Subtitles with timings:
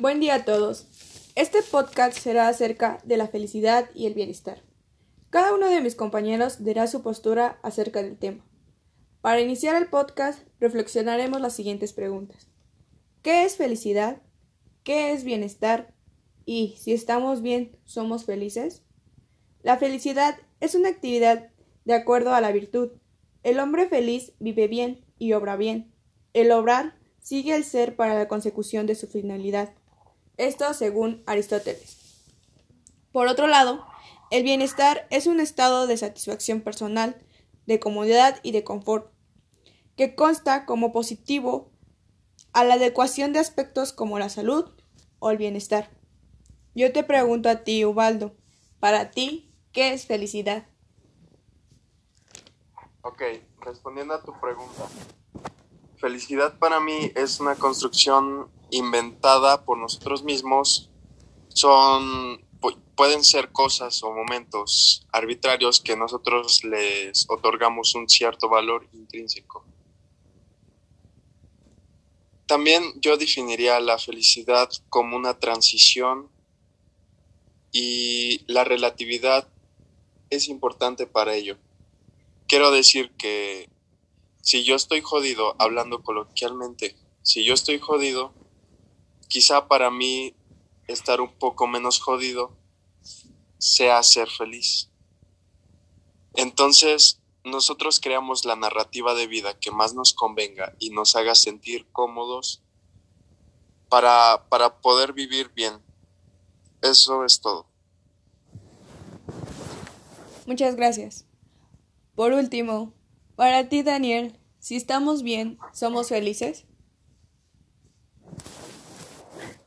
[0.00, 0.86] Buen día a todos.
[1.36, 4.62] Este podcast será acerca de la felicidad y el bienestar.
[5.28, 8.42] Cada uno de mis compañeros dará su postura acerca del tema.
[9.20, 12.48] Para iniciar el podcast, reflexionaremos las siguientes preguntas.
[13.20, 14.22] ¿Qué es felicidad?
[14.84, 15.92] ¿Qué es bienestar?
[16.46, 18.82] Y si estamos bien, ¿somos felices?
[19.62, 21.50] La felicidad es una actividad
[21.84, 22.92] de acuerdo a la virtud.
[23.42, 25.92] El hombre feliz vive bien y obra bien.
[26.32, 29.74] El obrar sigue el ser para la consecución de su finalidad.
[30.40, 31.98] Esto según Aristóteles.
[33.12, 33.84] Por otro lado,
[34.30, 37.18] el bienestar es un estado de satisfacción personal,
[37.66, 39.12] de comodidad y de confort,
[39.98, 41.70] que consta como positivo
[42.54, 44.64] a la adecuación de aspectos como la salud
[45.18, 45.90] o el bienestar.
[46.74, 48.34] Yo te pregunto a ti, Ubaldo,
[48.78, 50.66] para ti, ¿qué es felicidad?
[53.02, 53.20] Ok,
[53.60, 54.88] respondiendo a tu pregunta.
[56.00, 60.90] Felicidad para mí es una construcción inventada por nosotros mismos.
[61.48, 62.40] Son
[63.00, 69.64] pueden ser cosas o momentos arbitrarios que nosotros les otorgamos un cierto valor intrínseco.
[72.46, 76.28] También yo definiría la felicidad como una transición
[77.72, 79.48] y la relatividad
[80.28, 81.56] es importante para ello.
[82.46, 83.70] Quiero decir que
[84.40, 88.32] si yo estoy jodido, hablando coloquialmente, si yo estoy jodido,
[89.28, 90.34] quizá para mí
[90.86, 92.56] estar un poco menos jodido
[93.58, 94.90] sea ser feliz.
[96.34, 101.86] Entonces, nosotros creamos la narrativa de vida que más nos convenga y nos haga sentir
[101.92, 102.62] cómodos
[103.88, 105.82] para, para poder vivir bien.
[106.82, 107.66] Eso es todo.
[110.46, 111.26] Muchas gracias.
[112.14, 112.92] Por último,
[113.40, 116.66] para ti, Daniel, si estamos bien, ¿somos felices?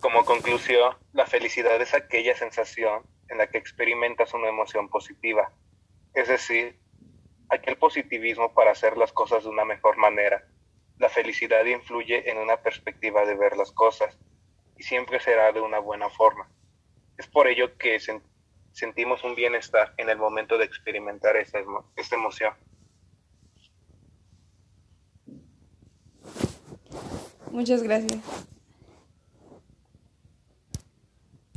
[0.00, 5.52] Como conclusión, la felicidad es aquella sensación en la que experimentas una emoción positiva,
[6.14, 6.80] es decir,
[7.48, 10.44] aquel positivismo para hacer las cosas de una mejor manera.
[10.98, 14.18] La felicidad influye en una perspectiva de ver las cosas
[14.78, 16.50] y siempre será de una buena forma.
[17.18, 18.00] Es por ello que
[18.72, 21.60] sentimos un bienestar en el momento de experimentar esta
[22.16, 22.52] emoción.
[27.50, 28.18] Muchas gracias.